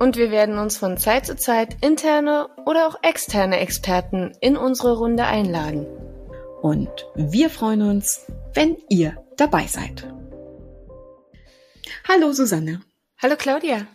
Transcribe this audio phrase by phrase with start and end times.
[0.00, 4.96] Und wir werden uns von Zeit zu Zeit interne oder auch externe Experten in unsere
[4.96, 5.86] Runde einladen.
[6.62, 8.24] Und wir freuen uns,
[8.54, 10.10] wenn ihr dabei seid.
[12.08, 12.80] Hallo Susanne.
[13.18, 13.86] Hallo Claudia.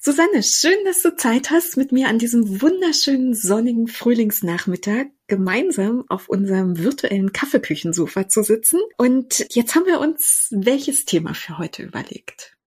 [0.00, 6.30] Susanne, schön, dass du Zeit hast, mit mir an diesem wunderschönen sonnigen Frühlingsnachmittag gemeinsam auf
[6.30, 8.80] unserem virtuellen Kaffeeküchensofa zu sitzen.
[8.96, 12.57] Und jetzt haben wir uns welches Thema für heute überlegt?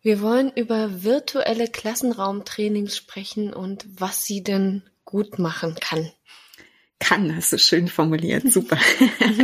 [0.00, 6.10] Wir wollen über virtuelle Klassenraumtrainings sprechen und was sie denn gut machen kann.
[7.00, 8.44] Kann, hast du schön formuliert.
[8.52, 8.78] Super.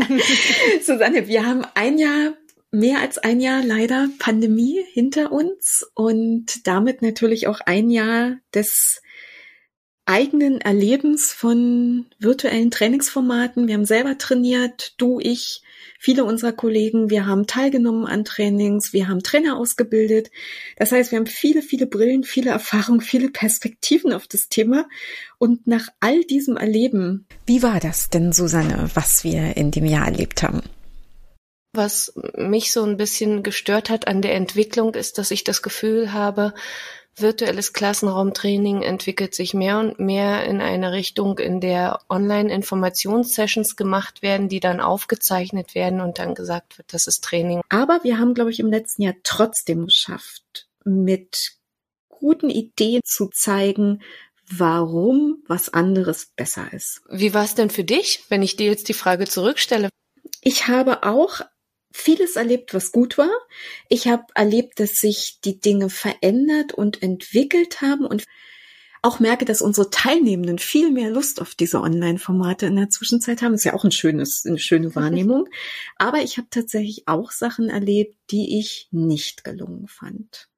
[0.82, 2.34] Susanne, wir haben ein Jahr
[2.70, 9.00] mehr als ein Jahr leider Pandemie hinter uns und damit natürlich auch ein Jahr des
[10.06, 13.68] eigenen Erlebens von virtuellen Trainingsformaten.
[13.68, 15.62] Wir haben selber trainiert, du, ich,
[15.98, 17.08] viele unserer Kollegen.
[17.08, 20.30] Wir haben teilgenommen an Trainings, wir haben Trainer ausgebildet.
[20.76, 24.86] Das heißt, wir haben viele, viele Brillen, viele Erfahrungen, viele Perspektiven auf das Thema.
[25.38, 30.06] Und nach all diesem Erleben, wie war das denn, Susanne, was wir in dem Jahr
[30.06, 30.62] erlebt haben?
[31.72, 36.12] Was mich so ein bisschen gestört hat an der Entwicklung, ist, dass ich das Gefühl
[36.12, 36.54] habe,
[37.16, 44.48] virtuelles Klassenraumtraining entwickelt sich mehr und mehr in eine Richtung, in der Online-Informationssessions gemacht werden,
[44.48, 47.60] die dann aufgezeichnet werden und dann gesagt wird, das ist Training.
[47.68, 51.52] Aber wir haben, glaube ich, im letzten Jahr trotzdem geschafft, mit
[52.08, 54.02] guten Ideen zu zeigen,
[54.50, 57.02] warum was anderes besser ist.
[57.08, 59.88] Wie war es denn für dich, wenn ich dir jetzt die Frage zurückstelle?
[60.40, 61.40] Ich habe auch
[61.94, 63.30] vieles erlebt, was gut war.
[63.88, 68.24] Ich habe erlebt, dass sich die Dinge verändert und entwickelt haben und
[69.00, 73.52] auch merke, dass unsere Teilnehmenden viel mehr Lust auf diese Online-Formate in der Zwischenzeit haben.
[73.52, 75.48] Das ist ja auch ein schönes, eine schöne Wahrnehmung.
[75.96, 80.48] Aber ich habe tatsächlich auch Sachen erlebt, die ich nicht gelungen fand.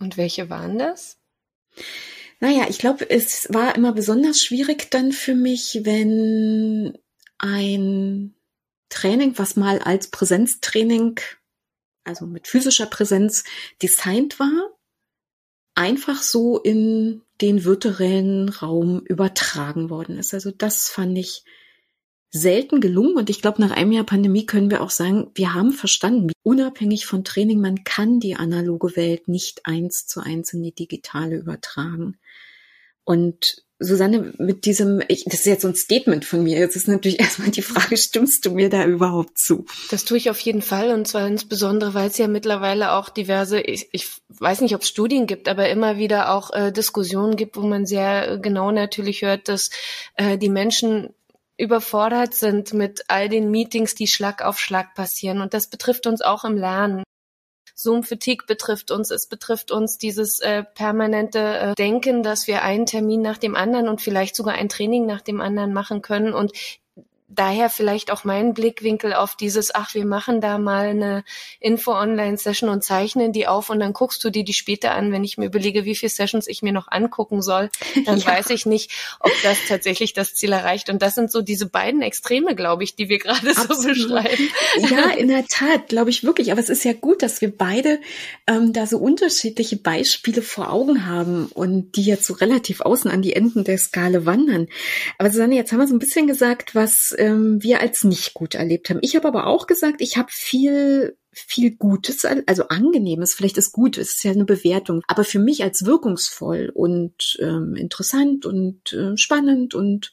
[0.00, 1.18] Und welche waren das?
[2.40, 6.98] Naja, ich glaube, es war immer besonders schwierig dann für mich, wenn
[7.38, 8.34] ein
[8.92, 11.18] Training, was mal als Präsenztraining,
[12.04, 13.44] also mit physischer Präsenz
[13.80, 14.70] designt war,
[15.74, 20.34] einfach so in den virtuellen Raum übertragen worden ist.
[20.34, 21.44] Also das fand ich
[22.30, 25.72] selten gelungen und ich glaube, nach einem Jahr Pandemie können wir auch sagen, wir haben
[25.72, 30.62] verstanden, wie unabhängig von Training, man kann die analoge Welt nicht eins zu eins in
[30.62, 32.16] die digitale übertragen.
[33.04, 36.58] Und Susanne, mit diesem, ich, das ist jetzt so ein Statement von mir.
[36.58, 39.66] Jetzt ist natürlich erstmal die Frage, stimmst du mir da überhaupt zu?
[39.90, 43.60] Das tue ich auf jeden Fall und zwar insbesondere, weil es ja mittlerweile auch diverse,
[43.60, 47.56] ich, ich weiß nicht, ob es Studien gibt, aber immer wieder auch äh, Diskussionen gibt,
[47.56, 49.70] wo man sehr genau natürlich hört, dass
[50.14, 51.10] äh, die Menschen
[51.58, 55.40] überfordert sind mit all den Meetings, die Schlag auf Schlag passieren.
[55.40, 57.02] Und das betrifft uns auch im Lernen.
[57.82, 63.22] Zoom-Fatigue betrifft uns, es betrifft uns dieses äh, permanente äh, Denken, dass wir einen Termin
[63.22, 66.32] nach dem anderen und vielleicht sogar ein Training nach dem anderen machen können.
[66.34, 66.52] Und
[67.34, 71.24] daher vielleicht auch mein Blickwinkel auf dieses, ach, wir machen da mal eine
[71.60, 75.12] Info-Online-Session und zeichnen die auf und dann guckst du dir die später an.
[75.12, 77.70] Wenn ich mir überlege, wie viele Sessions ich mir noch angucken soll,
[78.04, 78.26] dann ja.
[78.26, 80.90] weiß ich nicht, ob das tatsächlich das Ziel erreicht.
[80.90, 84.48] Und das sind so diese beiden Extreme, glaube ich, die wir gerade so beschreiben.
[84.90, 86.52] Ja, in der Tat, glaube ich wirklich.
[86.52, 88.00] Aber es ist ja gut, dass wir beide
[88.46, 93.22] ähm, da so unterschiedliche Beispiele vor Augen haben und die jetzt so relativ außen an
[93.22, 94.68] die Enden der Skala wandern.
[95.18, 98.56] Aber Susanne, jetzt haben wir so ein bisschen gesagt, was ähm, wir als nicht gut
[98.56, 98.98] erlebt haben.
[99.00, 103.96] Ich habe aber auch gesagt, ich habe viel viel Gutes, also angenehmes, vielleicht ist gut,
[103.96, 109.16] es ist ja eine Bewertung, aber für mich als wirkungsvoll und ähm, interessant und äh,
[109.16, 110.12] spannend und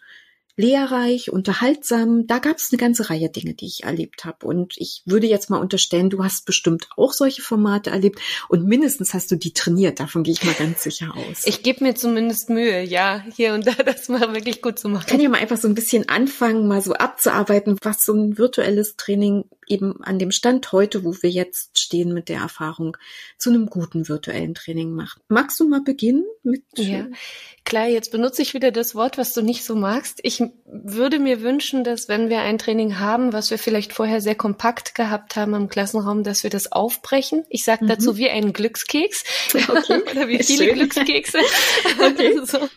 [0.60, 2.28] lehrreich, unterhaltsam.
[2.28, 4.46] Da gab es eine ganze Reihe Dinge, die ich erlebt habe.
[4.46, 8.20] Und ich würde jetzt mal unterstellen, du hast bestimmt auch solche Formate erlebt
[8.50, 10.02] und mindestens hast du die trainiert.
[10.02, 11.46] Davon gehe ich mal ganz sicher aus.
[11.46, 15.04] Ich gebe mir zumindest Mühe, ja, hier und da das mal wirklich gut zu machen.
[15.06, 18.38] Ich kann ja mal einfach so ein bisschen anfangen, mal so abzuarbeiten, was so ein
[18.38, 22.98] virtuelles Training eben an dem Stand heute, wo wir jetzt stehen mit der Erfahrung,
[23.38, 25.22] zu einem guten virtuellen Training macht.
[25.30, 26.64] Magst du mal beginnen mit?
[26.76, 27.08] Ja,
[27.64, 30.20] klar, jetzt benutze ich wieder das Wort, was du nicht so magst.
[30.24, 34.36] Ich würde mir wünschen, dass wenn wir ein Training haben, was wir vielleicht vorher sehr
[34.36, 37.46] kompakt gehabt haben im Klassenraum, dass wir das aufbrechen.
[37.50, 37.90] Ich sage mhm.
[37.90, 39.24] dazu wie einen Glückskeks
[39.54, 40.02] okay.
[40.12, 40.76] oder wie viele Schön.
[40.76, 41.38] Glückskekse.
[42.00, 42.40] okay.
[42.44, 42.68] so.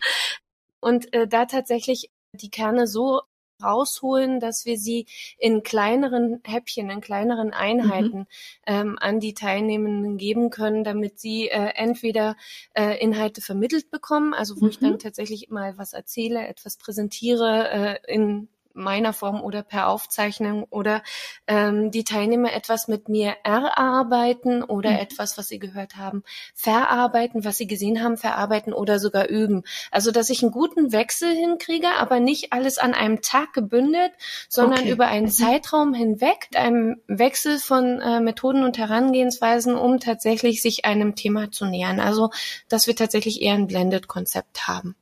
[0.79, 3.21] Und äh, da tatsächlich die Kerne so
[3.63, 5.05] rausholen, dass wir sie
[5.37, 8.27] in kleineren Häppchen, in kleineren Einheiten mhm.
[8.65, 12.35] ähm, an die Teilnehmenden geben können, damit sie äh, entweder
[12.73, 14.71] äh, Inhalte vermittelt bekommen, also wo mhm.
[14.71, 20.65] ich dann tatsächlich mal was erzähle, etwas präsentiere äh, in meiner Form oder per Aufzeichnung
[20.69, 21.03] oder
[21.47, 24.97] ähm, die Teilnehmer etwas mit mir erarbeiten oder mhm.
[24.97, 26.23] etwas, was sie gehört haben,
[26.53, 29.63] verarbeiten, was sie gesehen haben, verarbeiten oder sogar üben.
[29.91, 34.11] Also dass ich einen guten Wechsel hinkriege, aber nicht alles an einem Tag gebündelt,
[34.49, 34.91] sondern okay.
[34.91, 35.31] über einen mhm.
[35.31, 41.65] Zeitraum hinweg, einem Wechsel von äh, Methoden und Herangehensweisen, um tatsächlich sich einem Thema zu
[41.65, 41.99] nähern.
[41.99, 42.29] Also
[42.69, 44.95] dass wir tatsächlich eher ein Blended-Konzept haben.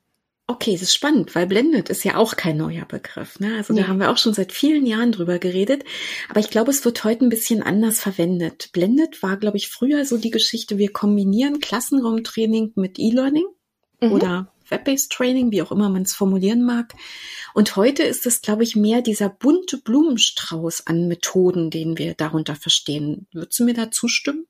[0.52, 3.40] Okay, das ist spannend, weil Blended ist ja auch kein neuer Begriff.
[3.40, 3.56] Ne?
[3.56, 3.84] Also ja.
[3.84, 5.86] da haben wir auch schon seit vielen Jahren drüber geredet.
[6.28, 8.70] Aber ich glaube, es wird heute ein bisschen anders verwendet.
[8.74, 13.46] Blended war, glaube ich, früher so die Geschichte, wir kombinieren Klassenraumtraining mit E-Learning
[14.02, 14.12] mhm.
[14.12, 16.96] oder Web-based Training, wie auch immer man es formulieren mag.
[17.54, 22.56] Und heute ist es, glaube ich, mehr dieser bunte Blumenstrauß an Methoden, den wir darunter
[22.56, 23.26] verstehen.
[23.32, 24.48] Würdest du mir da zustimmen?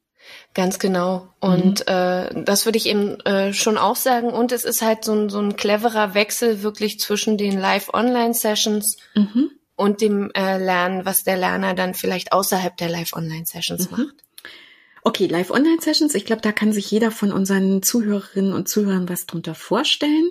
[0.53, 1.29] Ganz genau.
[1.39, 1.93] Und mhm.
[1.93, 4.29] äh, das würde ich eben äh, schon auch sagen.
[4.29, 9.51] Und es ist halt so ein, so ein cleverer Wechsel wirklich zwischen den Live-Online-Sessions mhm.
[9.75, 13.97] und dem äh, Lernen, was der Lerner dann vielleicht außerhalb der Live-Online-Sessions mhm.
[13.97, 14.15] macht.
[15.03, 16.13] Okay, Live-Online-Sessions.
[16.13, 20.29] Ich glaube, da kann sich jeder von unseren Zuhörerinnen und Zuhörern was drunter vorstellen.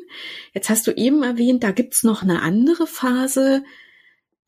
[0.52, 3.64] Jetzt hast du eben erwähnt, da gibt's noch eine andere Phase,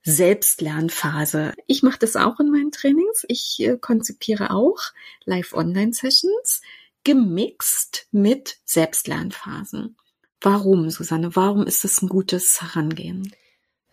[0.04, 1.54] Selbstlernphase.
[1.66, 3.24] Ich mache das auch in meinen Trainings.
[3.28, 4.78] Ich äh, konzipiere auch
[5.24, 6.62] Live-Online-Sessions
[7.04, 9.96] gemixt mit Selbstlernphasen.
[10.40, 11.36] Warum, Susanne?
[11.36, 13.32] Warum ist das ein gutes Herangehen?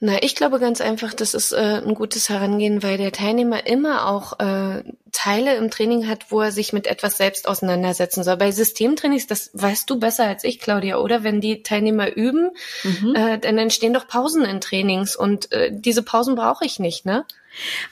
[0.02, 4.08] Na, ich glaube ganz einfach, das ist äh, ein gutes Herangehen, weil der Teilnehmer immer
[4.08, 8.38] auch äh, Teile im Training hat, wo er sich mit etwas selbst auseinandersetzen soll.
[8.38, 11.24] Bei Systemtrainings, das weißt du besser als ich, Claudia, oder?
[11.24, 12.52] Wenn die Teilnehmer üben,
[12.84, 13.14] mhm.
[13.14, 17.26] äh, dann entstehen doch Pausen in Trainings und äh, diese Pausen brauche ich nicht, ne?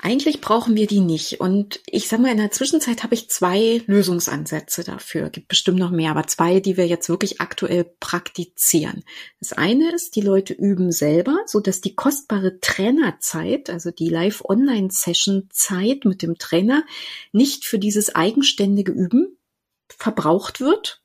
[0.02, 1.40] Eigentlich brauchen wir die nicht.
[1.40, 5.30] Und ich sag mal, in der Zwischenzeit habe ich zwei Lösungsansätze dafür.
[5.30, 9.04] Gibt bestimmt noch mehr, aber zwei, die wir jetzt wirklich aktuell praktizieren.
[9.40, 16.06] Das eine ist, die Leute üben selber, so dass die kostbare Trainerzeit, also die Live-Online-Session-Zeit
[16.06, 16.86] mit dem Trainer,
[17.32, 19.38] nicht für dieses eigenständige Üben
[19.90, 21.02] verbraucht wird,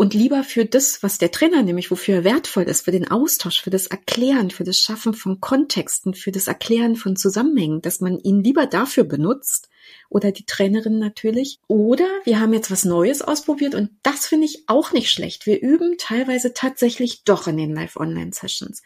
[0.00, 3.60] und lieber für das, was der Trainer nämlich, wofür er wertvoll ist, für den Austausch,
[3.60, 8.18] für das Erklären, für das Schaffen von Kontexten, für das Erklären von Zusammenhängen, dass man
[8.18, 9.68] ihn lieber dafür benutzt,
[10.08, 11.58] oder die Trainerin natürlich.
[11.66, 15.46] Oder wir haben jetzt was Neues ausprobiert und das finde ich auch nicht schlecht.
[15.46, 18.82] Wir üben teilweise tatsächlich doch in den Live-Online-Sessions.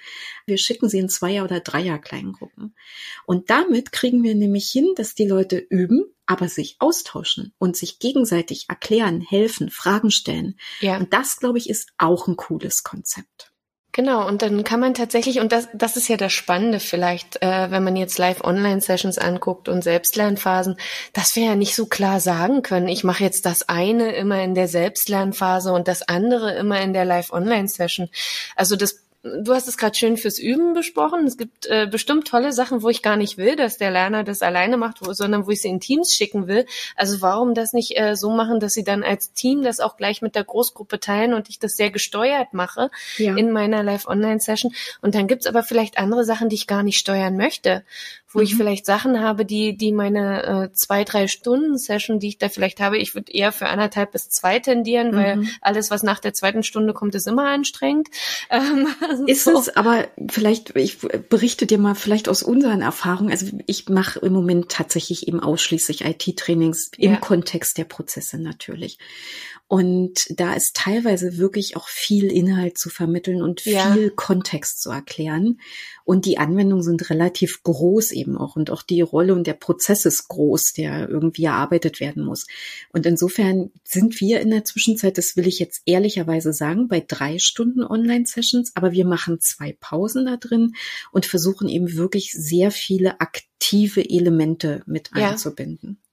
[0.46, 2.74] Wir schicken sie in Zweier- oder Dreier-Kleingruppen.
[3.24, 7.98] Und damit kriegen wir nämlich hin, dass die Leute üben, aber sich austauschen und sich
[7.98, 10.56] gegenseitig erklären, helfen, Fragen stellen.
[10.80, 10.96] Ja.
[10.96, 13.54] Und das, glaube ich, ist auch ein cooles Konzept.
[13.94, 17.70] Genau, und dann kann man tatsächlich, und das, das ist ja das Spannende vielleicht, äh,
[17.70, 20.76] wenn man jetzt Live-Online-Sessions anguckt und Selbstlernphasen,
[21.12, 24.56] dass wir ja nicht so klar sagen können, ich mache jetzt das eine immer in
[24.56, 28.08] der Selbstlernphase und das andere immer in der Live-Online-Session.
[28.56, 31.26] Also das du hast es gerade schön fürs Üben besprochen.
[31.26, 34.42] Es gibt äh, bestimmt tolle Sachen, wo ich gar nicht will, dass der Lerner das
[34.42, 36.66] alleine macht, wo, sondern wo ich sie in Teams schicken will.
[36.94, 40.20] Also warum das nicht äh, so machen, dass sie dann als Team das auch gleich
[40.20, 43.34] mit der Großgruppe teilen und ich das sehr gesteuert mache ja.
[43.34, 44.74] in meiner Live-Online-Session.
[45.00, 47.84] Und dann gibt's aber vielleicht andere Sachen, die ich gar nicht steuern möchte
[48.34, 48.44] wo mhm.
[48.44, 52.48] ich vielleicht Sachen habe, die, die meine äh, zwei, drei Stunden Session, die ich da
[52.48, 55.16] vielleicht habe, ich würde eher für anderthalb bis zwei tendieren, mhm.
[55.16, 58.08] weil alles, was nach der zweiten Stunde kommt, ist immer anstrengend.
[58.50, 58.86] Ähm,
[59.26, 59.58] ist so.
[59.58, 64.32] es, aber vielleicht, ich berichte dir mal vielleicht aus unseren Erfahrungen, also ich mache im
[64.32, 67.16] Moment tatsächlich eben ausschließlich IT-Trainings im ja.
[67.16, 68.98] Kontext der Prozesse natürlich.
[69.66, 74.10] Und da ist teilweise wirklich auch viel Inhalt zu vermitteln und viel ja.
[74.14, 75.58] Kontext zu erklären.
[76.04, 78.56] Und die Anwendungen sind relativ groß eben auch.
[78.56, 82.46] Und auch die Rolle und der Prozess ist groß, der irgendwie erarbeitet werden muss.
[82.92, 87.38] Und insofern sind wir in der Zwischenzeit, das will ich jetzt ehrlicherweise sagen, bei drei
[87.38, 88.72] Stunden Online-Sessions.
[88.74, 90.74] Aber wir machen zwei Pausen da drin
[91.10, 95.98] und versuchen eben wirklich sehr viele aktive Elemente mit einzubinden.
[95.98, 96.04] Ja,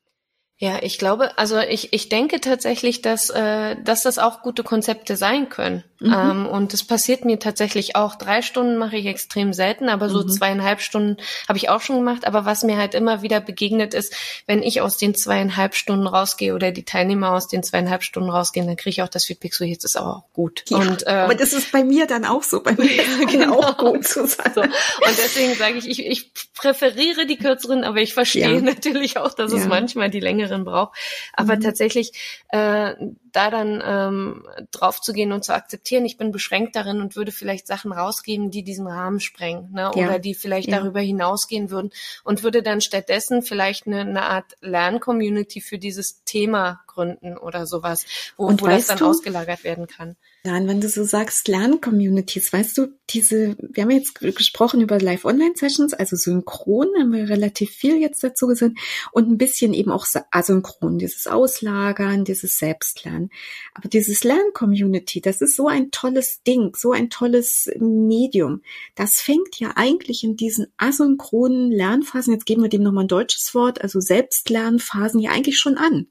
[0.82, 5.50] ich glaube, also ich, ich denke tatsächlich, dass, äh, dass das auch gute Konzepte sein
[5.50, 5.84] können.
[6.00, 6.14] Mhm.
[6.14, 8.14] Ähm, und es passiert mir tatsächlich auch.
[8.14, 10.30] Drei Stunden mache ich extrem selten, aber so mhm.
[10.30, 12.28] zweieinhalb Stunden habe ich auch schon gemacht.
[12.28, 14.14] Aber was mir halt immer wieder begegnet ist,
[14.46, 18.68] wenn ich aus den zweieinhalb Stunden rausgehe oder die Teilnehmer aus den zweieinhalb Stunden rausgehen,
[18.68, 20.64] dann kriege ich auch das Feedback, so jetzt ist aber auch gut.
[20.70, 22.62] Ja, und, äh, aber das ist bei mir dann auch so.
[22.62, 23.62] Bei mir ist genau.
[23.62, 24.52] auch gut zu sein.
[24.54, 24.62] So.
[24.62, 28.62] Und deswegen sage ich, ich, ich präferiere die kürzeren, aber ich verstehe ja.
[28.62, 29.58] natürlich auch, dass ja.
[29.58, 30.98] es manchmal die längeren Lehrerin braucht.
[31.34, 31.62] Aber mhm.
[31.62, 32.12] tatsächlich
[32.50, 32.94] äh,
[33.32, 37.32] da dann ähm, drauf zu gehen und zu akzeptieren, ich bin beschränkt darin und würde
[37.32, 39.82] vielleicht Sachen rausgeben, die diesen Rahmen sprengen, ne?
[39.82, 39.90] Ja.
[39.92, 40.80] oder die vielleicht ja.
[40.80, 41.92] darüber hinausgehen würden
[42.24, 48.06] und würde dann stattdessen vielleicht eine, eine Art Lerncommunity für dieses Thema gründen oder sowas,
[48.38, 50.18] wo, wo das dann du, ausgelagert werden kann.
[50.44, 55.94] Und wenn du so sagst, Lerncommunities, weißt du, diese, wir haben jetzt gesprochen über Live-Online-Sessions,
[55.94, 58.76] also synchron, haben wir relativ viel jetzt dazu gesehen
[59.12, 63.30] und ein bisschen eben auch asynchron, dieses Auslagern, dieses Selbstlernen.
[63.76, 68.64] Aber dieses Lerncommunity, das ist so ein tolles Ding, so ein tolles Medium.
[68.96, 73.54] Das fängt ja eigentlich in diesen asynchronen Lernphasen, jetzt geben wir dem nochmal ein deutsches
[73.54, 76.08] Wort, also Selbstlernphasen ja eigentlich schon an.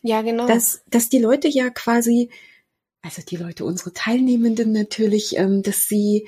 [0.00, 0.46] Ja, genau.
[0.46, 2.30] Dass, dass die Leute ja quasi
[3.04, 6.26] also die Leute, unsere Teilnehmenden natürlich, ähm, dass sie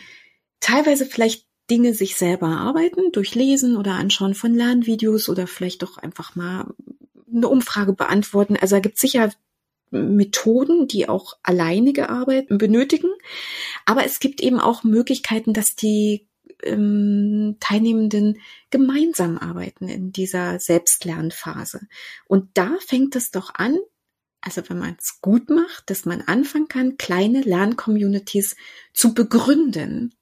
[0.61, 5.97] teilweise vielleicht Dinge sich selber arbeiten, durch Lesen oder Anschauen von Lernvideos oder vielleicht doch
[5.97, 6.73] einfach mal
[7.35, 8.56] eine Umfrage beantworten.
[8.61, 9.33] Also da gibt es sicher
[9.90, 13.09] Methoden, die auch alleinige Arbeit benötigen.
[13.87, 16.28] Aber es gibt eben auch Möglichkeiten, dass die
[16.62, 18.38] ähm, Teilnehmenden
[18.71, 21.80] gemeinsam arbeiten in dieser Selbstlernphase.
[22.26, 23.78] Und da fängt es doch an,
[24.47, 28.57] also wenn man es gut macht, dass man anfangen kann, kleine Lerncommunities
[28.95, 30.15] zu begründen.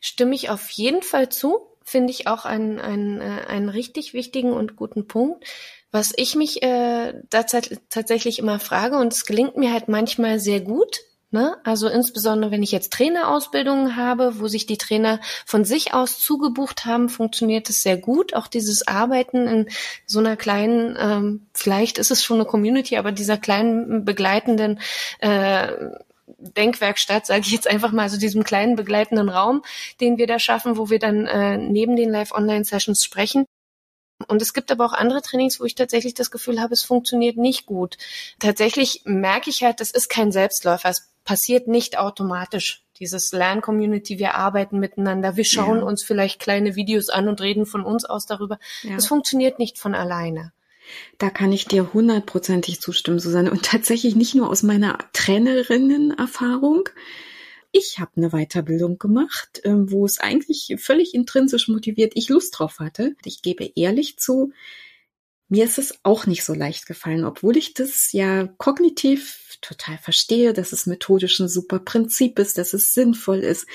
[0.00, 1.68] Stimme ich auf jeden Fall zu.
[1.84, 5.44] Finde ich auch einen, einen, äh, einen richtig wichtigen und guten Punkt.
[5.92, 11.00] Was ich mich äh, tatsächlich immer frage, und es gelingt mir halt manchmal sehr gut,
[11.32, 11.56] Ne?
[11.64, 16.84] Also insbesondere, wenn ich jetzt Trainerausbildungen habe, wo sich die Trainer von sich aus zugebucht
[16.84, 18.34] haben, funktioniert es sehr gut.
[18.34, 19.68] Auch dieses Arbeiten in
[20.04, 24.78] so einer kleinen, ähm, vielleicht ist es schon eine Community, aber dieser kleinen begleitenden
[25.20, 25.68] äh,
[26.26, 29.62] Denkwerkstatt, sage ich jetzt einfach mal, also diesem kleinen begleitenden Raum,
[30.02, 33.46] den wir da schaffen, wo wir dann äh, neben den Live-Online-Sessions sprechen.
[34.24, 37.36] Und es gibt aber auch andere Trainings, wo ich tatsächlich das Gefühl habe, es funktioniert
[37.36, 37.96] nicht gut.
[38.38, 40.88] Tatsächlich merke ich halt, das ist kein Selbstläufer.
[40.88, 42.82] Es passiert nicht automatisch.
[42.98, 45.84] Dieses Lern-Community, wir arbeiten miteinander, wir schauen ja.
[45.84, 48.58] uns vielleicht kleine Videos an und reden von uns aus darüber.
[48.82, 48.94] Ja.
[48.94, 50.52] Das funktioniert nicht von alleine.
[51.18, 53.50] Da kann ich dir hundertprozentig zustimmen, Susanne.
[53.50, 56.88] Und tatsächlich nicht nur aus meiner Trainerinnen-Erfahrung.
[57.72, 62.78] Ich habe eine Weiterbildung gemacht, ähm, wo es eigentlich völlig intrinsisch motiviert ich Lust drauf
[62.78, 63.16] hatte.
[63.24, 64.52] Ich gebe ehrlich zu,
[65.48, 70.52] mir ist es auch nicht so leicht gefallen, obwohl ich das ja kognitiv total verstehe,
[70.52, 73.66] dass es methodisch ein super Prinzip ist, dass es sinnvoll ist,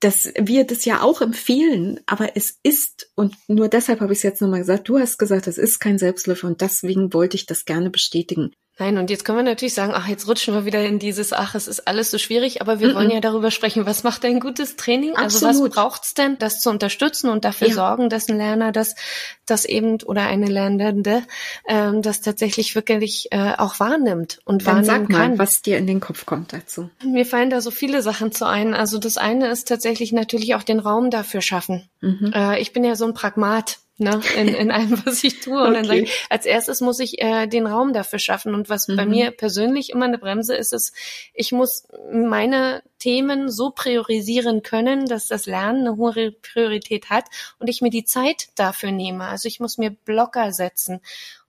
[0.00, 4.22] dass wir das ja auch empfehlen, aber es ist, und nur deshalb habe ich es
[4.22, 7.64] jetzt nochmal gesagt, du hast gesagt, es ist kein Selbstläufer und deswegen wollte ich das
[7.64, 8.52] gerne bestätigen.
[8.80, 11.54] Nein, und jetzt können wir natürlich sagen, ach, jetzt rutschen wir wieder in dieses, ach,
[11.54, 12.94] es ist alles so schwierig, aber wir mm -mm.
[12.94, 15.16] wollen ja darüber sprechen, was macht ein gutes Training?
[15.16, 15.48] Absolut.
[15.48, 17.74] Also was braucht's denn, das zu unterstützen und dafür ja.
[17.74, 18.94] sorgen, dass ein Lerner das,
[19.44, 21.24] das eben oder eine Lernende
[21.68, 25.38] ähm, das tatsächlich wirklich äh, auch wahrnimmt und Dann wahrnehmen sag mal, kann.
[25.38, 26.88] was dir in den Kopf kommt dazu.
[27.04, 28.72] Mir fallen da so viele Sachen zu ein.
[28.72, 31.90] Also das eine ist tatsächlich natürlich auch den Raum dafür schaffen.
[32.00, 32.32] Mhm.
[32.34, 35.60] Äh, ich bin ja so ein Pragmat ne, in, in allem, was ich tue.
[35.60, 35.74] Und okay.
[35.74, 38.54] dann sage ich, als erstes muss ich äh, den Raum dafür schaffen.
[38.54, 38.96] Und was mhm.
[38.96, 40.94] bei mir persönlich immer eine Bremse ist, ist,
[41.34, 47.24] ich muss meine Themen so priorisieren können, dass das Lernen eine hohe Priorität hat
[47.58, 49.26] und ich mir die Zeit dafür nehme.
[49.26, 51.00] Also ich muss mir Blocker setzen.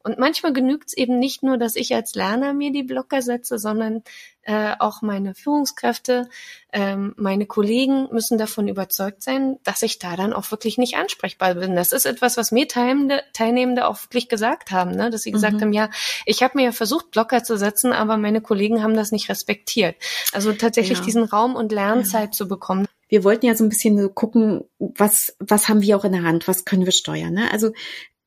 [0.03, 3.57] Und manchmal genügt es eben nicht nur, dass ich als Lerner mir die Blocker setze,
[3.59, 4.03] sondern
[4.43, 6.27] äh, auch meine Führungskräfte,
[6.73, 11.55] ähm, meine Kollegen müssen davon überzeugt sein, dass ich da dann auch wirklich nicht ansprechbar
[11.55, 11.75] bin.
[11.75, 15.09] Das ist etwas, was mir Teilnehmende, Teilnehmende auch wirklich gesagt haben, ne?
[15.11, 15.61] dass sie gesagt mhm.
[15.61, 15.89] haben, ja,
[16.25, 19.95] ich habe mir ja versucht, Blocker zu setzen, aber meine Kollegen haben das nicht respektiert.
[20.33, 21.05] Also tatsächlich ja.
[21.05, 22.31] diesen Raum und Lernzeit ja.
[22.31, 26.05] zu bekommen wir wollten ja so ein bisschen so gucken, was, was haben wir auch
[26.05, 27.33] in der Hand, was können wir steuern.
[27.33, 27.51] Ne?
[27.51, 27.73] Also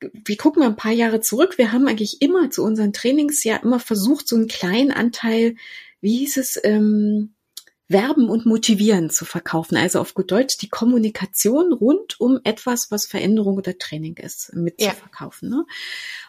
[0.00, 1.58] wir gucken mal ein paar Jahre zurück.
[1.58, 5.56] Wir haben eigentlich immer zu unseren Trainings ja immer versucht, so einen kleinen Anteil,
[6.00, 7.34] wie hieß es, ähm,
[7.86, 9.76] Werben und Motivieren zu verkaufen.
[9.76, 14.80] Also auf gut Deutsch die Kommunikation rund um etwas, was Veränderung oder Training ist, mit
[14.80, 14.90] ja.
[14.90, 15.50] zu verkaufen.
[15.50, 15.66] Ne?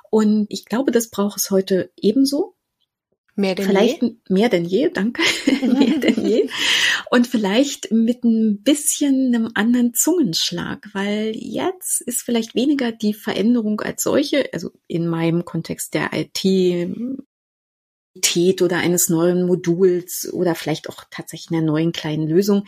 [0.09, 2.54] Und ich glaube, das braucht es heute ebenso.
[3.37, 4.15] Mehr denn vielleicht je?
[4.29, 5.21] mehr denn je, danke,
[5.61, 6.49] mehr denn je.
[7.11, 13.81] Und vielleicht mit ein bisschen einem anderen Zungenschlag, weil jetzt ist vielleicht weniger die Veränderung
[13.81, 16.45] als solche, also in meinem Kontext der IT
[18.61, 22.65] oder eines neuen Moduls oder vielleicht auch tatsächlich einer neuen kleinen Lösung.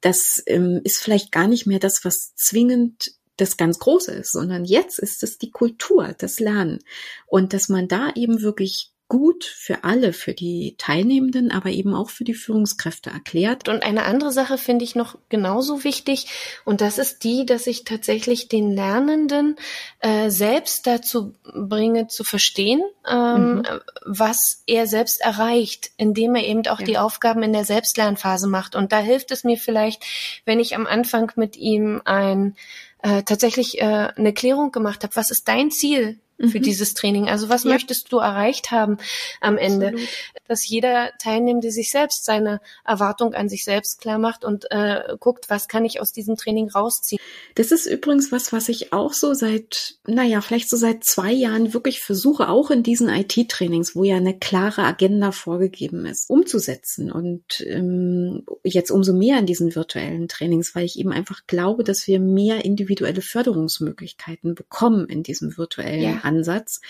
[0.00, 4.64] Das ähm, ist vielleicht gar nicht mehr das, was zwingend das ganz Große ist, sondern
[4.64, 6.80] jetzt ist es die Kultur, das Lernen.
[7.26, 12.10] Und dass man da eben wirklich gut für alle, für die Teilnehmenden, aber eben auch
[12.10, 13.68] für die Führungskräfte erklärt.
[13.68, 16.26] Und eine andere Sache finde ich noch genauso wichtig
[16.64, 19.56] und das ist die, dass ich tatsächlich den Lernenden
[20.00, 23.64] äh, selbst dazu bringe zu verstehen, ähm, mhm.
[24.04, 26.86] was er selbst erreicht, indem er eben auch ja.
[26.86, 28.76] die Aufgaben in der Selbstlernphase macht.
[28.76, 30.04] Und da hilft es mir vielleicht,
[30.44, 32.56] wenn ich am Anfang mit ihm ein
[33.02, 35.16] äh, tatsächlich äh, eine Klärung gemacht habe.
[35.16, 36.62] Was ist dein Ziel für mhm.
[36.62, 37.28] dieses Training?
[37.28, 37.70] Also was ja.
[37.70, 38.98] möchtest du erreicht haben
[39.40, 39.88] am Ende?
[39.88, 40.08] Absolut.
[40.46, 45.50] Dass jeder Teilnehmende sich selbst seine Erwartung an sich selbst klar macht und äh, guckt,
[45.50, 47.20] was kann ich aus diesem Training rausziehen.
[47.54, 51.74] Das ist übrigens was, was ich auch so seit, naja, vielleicht so seit zwei Jahren
[51.74, 57.10] wirklich versuche, auch in diesen IT-Trainings, wo ja eine klare Agenda vorgegeben ist, umzusetzen.
[57.10, 62.06] Und ähm, jetzt umso mehr in diesen virtuellen Trainings, weil ich eben einfach glaube, dass
[62.06, 66.20] wir mehr individuelle Förderungsmöglichkeiten bekommen in diesem virtuellen ja.
[66.28, 66.80] Ansatz,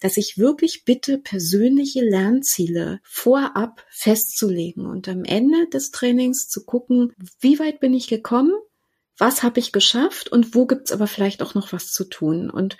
[0.00, 7.12] dass ich wirklich bitte, persönliche Lernziele vorab festzulegen und am Ende des Trainings zu gucken,
[7.40, 8.52] wie weit bin ich gekommen,
[9.16, 12.50] was habe ich geschafft und wo gibt's aber vielleicht auch noch was zu tun.
[12.50, 12.76] Und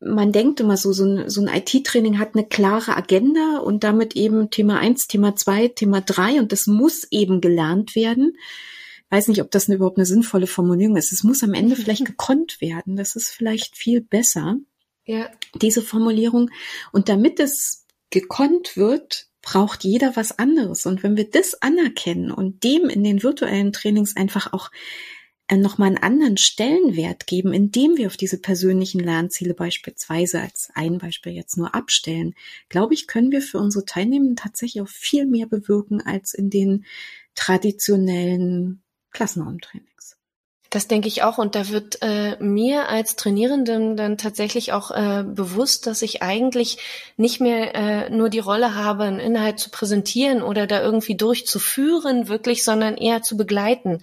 [0.00, 4.16] man denkt immer so, so ein, so ein IT-Training hat eine klare Agenda und damit
[4.16, 8.36] eben Thema eins, Thema zwei, Thema drei und das muss eben gelernt werden.
[9.10, 11.12] Weiß nicht, ob das überhaupt eine sinnvolle Formulierung ist.
[11.12, 12.96] Es muss am Ende vielleicht gekonnt werden.
[12.96, 14.56] Das ist vielleicht viel besser
[15.10, 15.30] ja.
[15.60, 16.50] diese Formulierung.
[16.92, 20.86] Und damit es gekonnt wird, braucht jeder was anderes.
[20.86, 24.70] Und wenn wir das anerkennen und dem in den virtuellen Trainings einfach auch
[25.48, 30.98] äh, nochmal einen anderen Stellenwert geben, indem wir auf diese persönlichen Lernziele beispielsweise als ein
[30.98, 32.34] Beispiel jetzt nur abstellen,
[32.68, 36.84] glaube ich, können wir für unsere Teilnehmenden tatsächlich auch viel mehr bewirken als in den
[37.34, 40.19] traditionellen Klassenraumtrainings.
[40.72, 41.38] Das denke ich auch.
[41.38, 46.78] Und da wird äh, mir als Trainierenden dann tatsächlich auch äh, bewusst, dass ich eigentlich
[47.16, 52.28] nicht mehr äh, nur die Rolle habe, einen Inhalt zu präsentieren oder da irgendwie durchzuführen,
[52.28, 54.00] wirklich, sondern eher zu begleiten.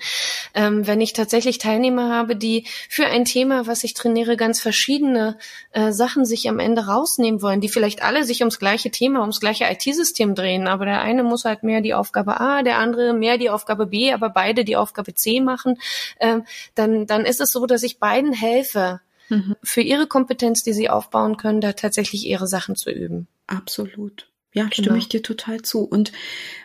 [0.53, 5.37] Ähm, wenn ich tatsächlich Teilnehmer habe, die für ein Thema, was ich trainiere, ganz verschiedene
[5.71, 9.39] äh, Sachen sich am Ende rausnehmen wollen, die vielleicht alle sich ums gleiche Thema, ums
[9.39, 13.37] gleiche IT-System drehen, aber der eine muss halt mehr die Aufgabe A, der andere mehr
[13.37, 15.79] die Aufgabe B, aber beide die Aufgabe C machen.
[16.19, 16.43] Ähm,
[16.75, 19.55] dann, dann ist es so, dass ich beiden helfe, mhm.
[19.63, 23.27] für ihre Kompetenz, die sie aufbauen können, da tatsächlich ihre Sachen zu üben.
[23.47, 24.29] Absolut.
[24.53, 24.73] Ja, genau.
[24.73, 25.83] stimme ich dir total zu.
[25.83, 26.11] Und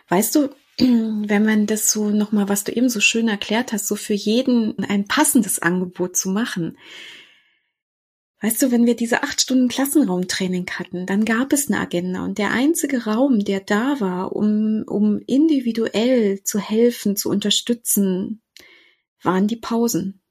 [0.09, 3.95] weißt du, wenn man das so nochmal, was du eben so schön erklärt hast, so
[3.95, 6.77] für jeden ein passendes Angebot zu machen.
[8.41, 12.37] Weißt du, wenn wir diese acht Stunden Klassenraumtraining hatten, dann gab es eine Agenda und
[12.37, 18.42] der einzige Raum, der da war, um, um individuell zu helfen, zu unterstützen,
[19.23, 20.23] waren die Pausen.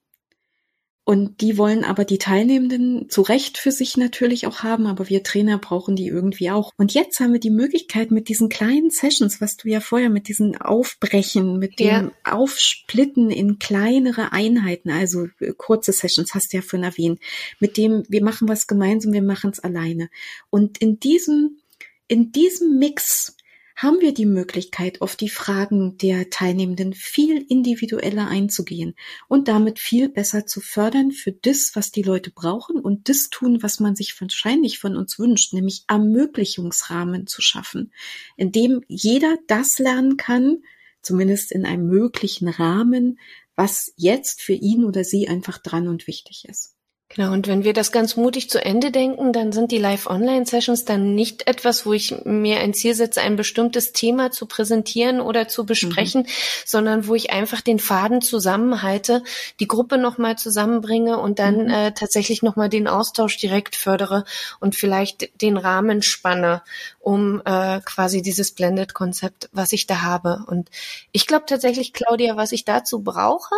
[1.05, 5.25] Und die wollen aber die Teilnehmenden zu Recht für sich natürlich auch haben, aber wir
[5.25, 6.71] Trainer brauchen die irgendwie auch.
[6.77, 10.29] Und jetzt haben wir die Möglichkeit mit diesen kleinen Sessions, was du ja vorher mit
[10.29, 12.13] diesen Aufbrechen, mit dem ja.
[12.23, 17.21] Aufsplitten in kleinere Einheiten, also äh, kurze Sessions, hast du ja vorhin erwähnt,
[17.59, 20.09] mit dem wir machen was gemeinsam, wir machen es alleine.
[20.51, 21.59] Und in diesem,
[22.07, 23.37] in diesem Mix
[23.77, 28.95] haben wir die Möglichkeit, auf die Fragen der Teilnehmenden viel individueller einzugehen
[29.29, 33.63] und damit viel besser zu fördern für das, was die Leute brauchen und das tun,
[33.63, 37.93] was man sich wahrscheinlich von uns wünscht, nämlich Ermöglichungsrahmen zu schaffen,
[38.37, 40.63] in dem jeder das lernen kann,
[41.01, 43.19] zumindest in einem möglichen Rahmen,
[43.57, 46.77] was jetzt für ihn oder sie einfach dran und wichtig ist.
[47.15, 51.15] Genau, und wenn wir das ganz mutig zu Ende denken, dann sind die Live-Online-Sessions dann
[51.15, 55.67] nicht etwas, wo ich mir ein Ziel setze, ein bestimmtes Thema zu präsentieren oder zu
[55.67, 56.27] besprechen, mhm.
[56.65, 59.23] sondern wo ich einfach den Faden zusammenhalte,
[59.61, 61.71] die Gruppe nochmal zusammenbringe und dann mhm.
[61.71, 64.25] äh, tatsächlich nochmal den Austausch direkt fördere
[64.61, 66.63] und vielleicht den Rahmen spanne,
[66.99, 70.45] um äh, quasi dieses Blended-Konzept, was ich da habe.
[70.47, 70.71] Und
[71.13, 73.55] ich glaube tatsächlich, Claudia, was ich dazu brauche,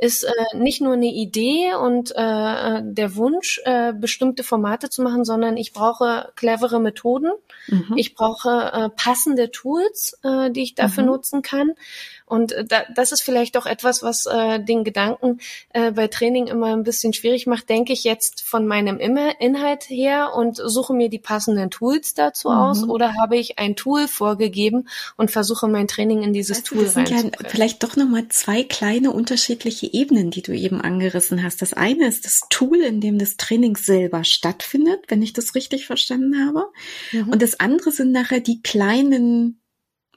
[0.00, 5.24] ist äh, nicht nur eine Idee und äh, der Wunsch, äh, bestimmte Formate zu machen,
[5.24, 7.30] sondern ich brauche clevere Methoden.
[7.68, 7.94] Mhm.
[7.96, 11.10] Ich brauche äh, passende Tools, äh, die ich dafür mhm.
[11.10, 11.72] nutzen kann.
[12.30, 15.40] Und äh, da, das ist vielleicht auch etwas, was äh, den Gedanken
[15.70, 17.68] äh, bei Training immer ein bisschen schwierig macht.
[17.68, 22.54] Denke ich jetzt von meinem Inhalt her und suche mir die passenden Tools dazu mhm.
[22.54, 26.84] aus oder habe ich ein Tool vorgegeben und versuche mein Training in dieses weißt Tool
[26.84, 31.62] das sind ja vielleicht doch nochmal zwei kleine unterschiedliche Ebenen, die du eben angerissen hast.
[31.62, 35.86] Das eine ist das Tool, in dem das Training selber stattfindet, wenn ich das richtig
[35.86, 36.66] verstanden habe.
[37.10, 37.30] Mhm.
[37.30, 39.59] Und das andere sind nachher die kleinen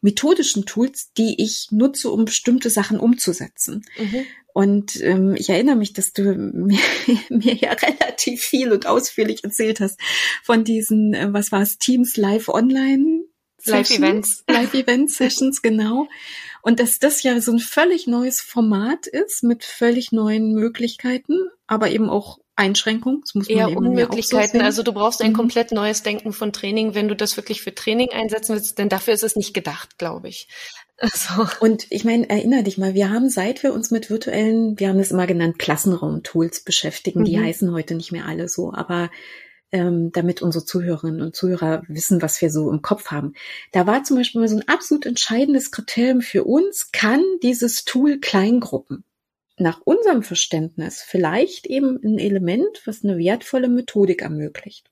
[0.04, 3.86] methodischen Tools, die ich nutze, um bestimmte Sachen umzusetzen.
[3.98, 4.26] Mhm.
[4.54, 6.80] Und ähm, ich erinnere mich, dass du mir,
[7.30, 10.00] mir ja relativ viel und ausführlich erzählt hast
[10.44, 13.24] von diesen, äh, was war es, Teams Live Online
[13.66, 14.44] Live-Events.
[14.48, 16.08] Live-Event-Sessions, genau.
[16.64, 21.90] Und dass das ja so ein völlig neues Format ist mit völlig neuen Möglichkeiten, aber
[21.90, 23.20] eben auch Einschränkungen.
[23.20, 24.62] Das muss man Eher eben Unmöglichkeiten.
[24.62, 25.36] So also du brauchst ein mhm.
[25.36, 29.14] komplett neues Denken von Training, wenn du das wirklich für Training einsetzen willst, denn dafür
[29.14, 30.48] ist es nicht gedacht, glaube ich.
[31.00, 31.48] Also.
[31.60, 35.00] Und ich meine, erinnere dich mal, wir haben, seit wir uns mit virtuellen, wir haben
[35.00, 37.26] es immer genannt, Klassenraum-Tools beschäftigen, mhm.
[37.26, 39.10] die heißen heute nicht mehr alle so, aber
[39.74, 43.34] ähm, damit unsere Zuhörerinnen und Zuhörer wissen, was wir so im Kopf haben.
[43.74, 48.20] Da war zum Beispiel mal so ein absolut entscheidendes Kriterium für uns, kann dieses Tool
[48.22, 49.04] Kleingruppen?
[49.58, 54.90] nach unserem Verständnis vielleicht eben ein Element, was eine wertvolle Methodik ermöglicht.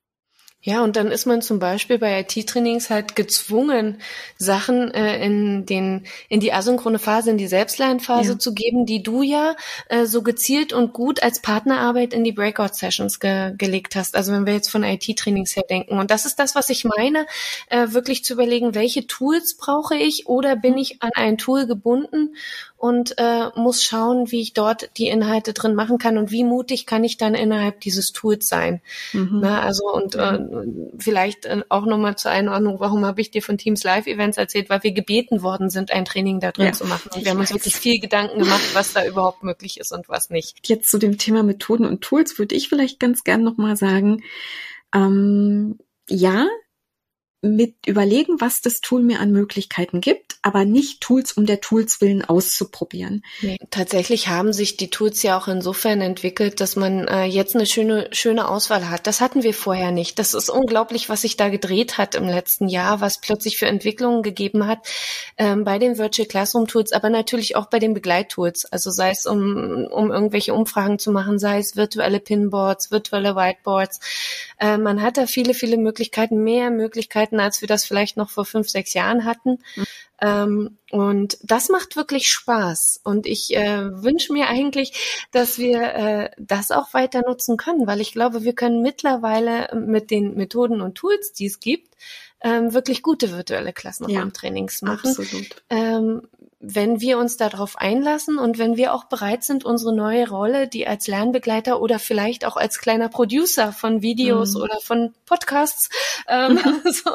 [0.63, 3.99] Ja, und dann ist man zum Beispiel bei IT-Trainings halt gezwungen,
[4.37, 8.39] Sachen äh, in den in die asynchrone Phase, in die Selbstlernphase ja.
[8.39, 9.55] zu geben, die du ja
[9.89, 14.15] äh, so gezielt und gut als Partnerarbeit in die Breakout-Sessions ge gelegt hast.
[14.15, 15.97] Also wenn wir jetzt von IT-Trainings her denken.
[15.97, 17.25] Und das ist das, was ich meine,
[17.69, 22.35] äh, wirklich zu überlegen, welche Tools brauche ich oder bin ich an ein Tool gebunden
[22.81, 26.87] und äh, muss schauen, wie ich dort die Inhalte drin machen kann und wie mutig
[26.87, 28.81] kann ich dann innerhalb dieses Tools sein.
[29.13, 29.37] Mhm.
[29.39, 30.39] Na, also und äh,
[30.97, 34.71] vielleicht äh, auch nochmal zur Einordnung, warum habe ich dir von Teams Live Events erzählt,
[34.71, 37.11] weil wir gebeten worden sind, ein Training da drin ja, zu machen.
[37.13, 40.31] Und wir haben uns wirklich viel Gedanken gemacht, was da überhaupt möglich ist und was
[40.31, 40.67] nicht.
[40.67, 44.23] Jetzt zu dem Thema Methoden und Tools würde ich vielleicht ganz gern nochmal sagen,
[44.91, 45.77] ähm,
[46.09, 46.47] ja,
[47.41, 51.99] mit überlegen, was das Tool mir an Möglichkeiten gibt, aber nicht Tools um der Tools
[51.99, 53.23] willen auszuprobieren.
[53.71, 58.09] Tatsächlich haben sich die Tools ja auch insofern entwickelt, dass man äh, jetzt eine schöne,
[58.11, 59.07] schöne Auswahl hat.
[59.07, 60.19] Das hatten wir vorher nicht.
[60.19, 64.21] Das ist unglaublich, was sich da gedreht hat im letzten Jahr, was plötzlich für Entwicklungen
[64.21, 64.79] gegeben hat
[65.37, 68.65] ähm, bei den Virtual Classroom Tools, aber natürlich auch bei den Begleittools.
[68.65, 73.99] Also sei es um, um irgendwelche Umfragen zu machen, sei es virtuelle Pinboards, virtuelle Whiteboards.
[74.59, 78.29] Äh, man hat da viele, viele Möglichkeiten, mehr Möglichkeiten Möglichkeiten, als wir das vielleicht noch
[78.29, 79.59] vor fünf, sechs Jahren hatten.
[79.75, 79.85] Mhm.
[80.21, 83.01] Ähm, und das macht wirklich Spaß.
[83.03, 88.01] Und ich äh, wünsche mir eigentlich, dass wir äh, das auch weiter nutzen können, weil
[88.01, 91.95] ich glaube, wir können mittlerweile mit den Methoden und Tools, die es gibt,
[92.43, 95.09] ähm, wirklich gute virtuelle Klassenraumtrainings ja, machen.
[95.09, 95.63] Absolut.
[95.69, 96.27] Ähm,
[96.61, 100.87] wenn wir uns darauf einlassen und wenn wir auch bereit sind, unsere neue Rolle, die
[100.87, 104.61] als Lernbegleiter oder vielleicht auch als kleiner Producer von Videos mhm.
[104.61, 105.89] oder von Podcasts,
[106.27, 107.11] ähm, so,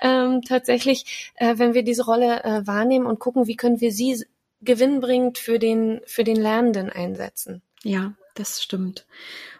[0.00, 4.24] ähm, tatsächlich, äh, wenn wir diese Rolle äh, wahrnehmen und gucken, wie können wir sie
[4.62, 7.62] gewinnbringend für den, für den Lernenden einsetzen.
[7.82, 9.06] Ja, das stimmt.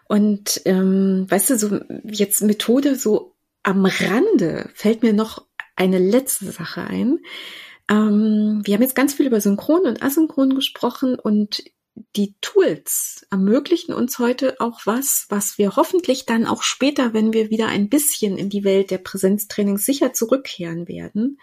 [0.07, 5.43] Und ähm, weißt du, so jetzt Methode so am Rande fällt mir noch
[5.75, 7.19] eine letzte Sache ein.
[7.89, 11.63] Ähm, wir haben jetzt ganz viel über Synchron und Asynchron gesprochen und
[12.15, 17.49] die Tools ermöglichen uns heute auch was, was wir hoffentlich dann auch später, wenn wir
[17.49, 21.39] wieder ein bisschen in die Welt der Präsenztrainings sicher zurückkehren werden,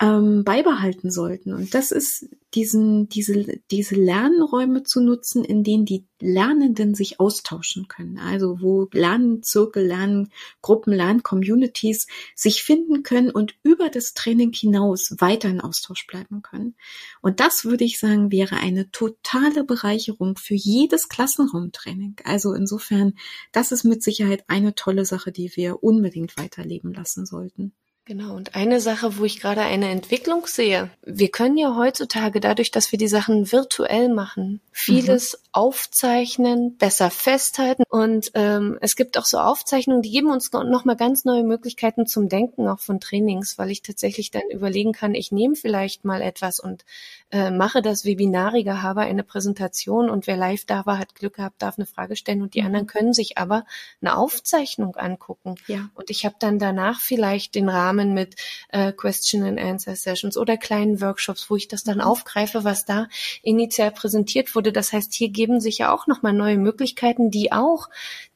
[0.00, 1.52] ähm, beibehalten sollten.
[1.52, 7.86] Und das ist diesen, diese, diese Lernräume zu nutzen, in denen die Lernenden sich austauschen
[7.86, 8.18] können.
[8.18, 15.60] Also wo Lernzirkel, Lerngruppen, Lerncommunities sich finden können und über das Training hinaus weiter in
[15.60, 16.76] Austausch bleiben können.
[17.20, 22.16] Und das würde ich sagen, wäre eine totale Bereicherung für jedes Klassenraumtraining.
[22.24, 23.14] Also insofern,
[23.52, 27.74] das ist mit Sicherheit eine tolle Sache, die wir unbedingt weiterleben lassen sollten.
[28.10, 32.72] Genau, und eine Sache, wo ich gerade eine Entwicklung sehe, wir können ja heutzutage dadurch,
[32.72, 35.38] dass wir die Sachen virtuell machen, vieles mhm.
[35.52, 41.24] aufzeichnen, besser festhalten und ähm, es gibt auch so Aufzeichnungen, die geben uns nochmal ganz
[41.24, 45.54] neue Möglichkeiten zum Denken, auch von Trainings, weil ich tatsächlich dann überlegen kann, ich nehme
[45.54, 46.84] vielleicht mal etwas und
[47.30, 51.62] äh, mache das Webinarige, habe eine Präsentation und wer live da war, hat Glück gehabt,
[51.62, 52.66] darf eine Frage stellen und die mhm.
[52.66, 53.64] anderen können sich aber
[54.00, 55.54] eine Aufzeichnung angucken.
[55.68, 55.90] Ja.
[55.94, 58.36] Und ich habe dann danach vielleicht den Rahmen zusammen mit
[58.70, 63.08] äh, Question and Answer Sessions oder kleinen Workshops, wo ich das dann aufgreife, was da
[63.42, 64.72] initial präsentiert wurde.
[64.72, 67.88] Das heißt, hier geben sich ja auch nochmal neue Möglichkeiten, die auch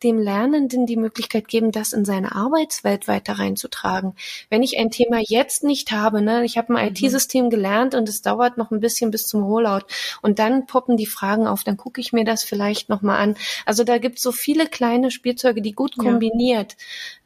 [0.02, 4.14] dem Lernenden die Möglichkeit geben, das in seine Arbeitswelt weiter reinzutragen.
[4.50, 6.96] Wenn ich ein Thema jetzt nicht habe, ne, ich habe ein mhm.
[6.96, 9.86] IT-System gelernt und es dauert noch ein bisschen bis zum Rollout
[10.22, 13.36] und dann poppen die Fragen auf, dann gucke ich mir das vielleicht nochmal an.
[13.64, 16.76] Also da gibt es so viele kleine Spielzeuge, die gut kombiniert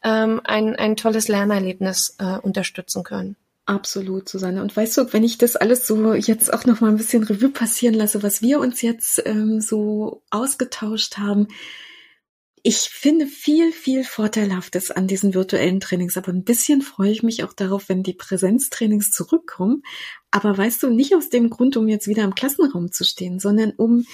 [0.05, 0.25] ja.
[0.25, 3.37] ähm, ein, ein tolles Lernerlebnis äh, unterstützen können.
[3.67, 4.63] Absolut, Susanne.
[4.63, 7.51] Und weißt du, wenn ich das alles so jetzt auch noch mal ein bisschen Revue
[7.51, 11.49] passieren lasse, was wir uns jetzt ähm, so ausgetauscht haben,
[12.63, 17.45] ich finde viel, viel Vorteilhaftes an diesen virtuellen Trainings, aber ein bisschen freue ich mich
[17.45, 19.83] auch darauf, wenn die Präsenztrainings zurückkommen.
[20.31, 23.73] Aber weißt du, nicht aus dem Grund, um jetzt wieder im Klassenraum zu stehen, sondern
[23.77, 24.05] um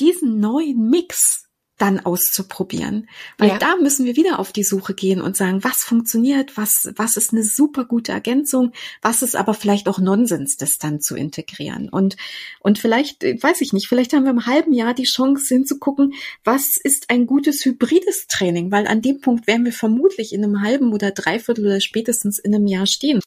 [0.00, 1.48] diesen neuen Mix
[1.82, 3.08] dann auszuprobieren.
[3.38, 3.58] Weil ja.
[3.58, 7.32] da müssen wir wieder auf die Suche gehen und sagen, was funktioniert, was, was ist
[7.32, 8.70] eine super gute Ergänzung,
[9.02, 11.88] was ist aber vielleicht auch Nonsens, das dann zu integrieren.
[11.88, 12.16] Und,
[12.60, 16.14] und vielleicht, weiß ich nicht, vielleicht haben wir im halben Jahr die Chance hinzugucken,
[16.44, 20.62] was ist ein gutes hybrides Training, weil an dem Punkt werden wir vermutlich in einem
[20.62, 23.20] halben oder dreiviertel oder spätestens in einem Jahr stehen.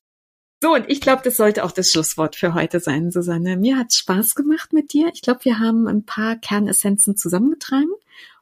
[0.61, 3.57] So, und ich glaube, das sollte auch das Schlusswort für heute sein, Susanne.
[3.57, 5.09] Mir hat Spaß gemacht mit dir.
[5.13, 7.91] Ich glaube, wir haben ein paar Kernessenzen zusammengetragen.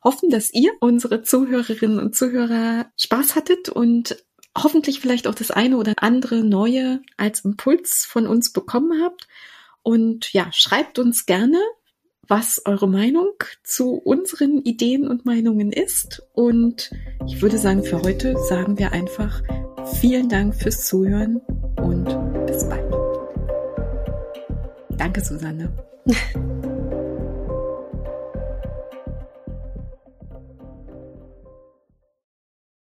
[0.04, 4.24] Hoffen, dass ihr, unsere Zuhörerinnen und Zuhörer, Spaß hattet und
[4.58, 9.28] hoffentlich vielleicht auch das eine oder andere Neue als Impuls von uns bekommen habt.
[9.82, 11.60] Und ja, schreibt uns gerne,
[12.28, 16.24] was eure Meinung zu unseren Ideen und Meinungen ist.
[16.34, 16.92] Und
[17.28, 19.42] ich würde sagen, für heute sagen wir einfach
[20.00, 21.42] vielen Dank fürs Zuhören
[21.78, 22.06] und
[22.46, 22.94] bis bald.
[24.98, 25.70] Danke, Susanne.